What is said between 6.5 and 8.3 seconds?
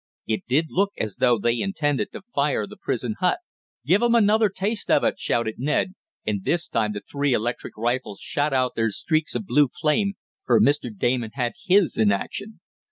time the three electric rifles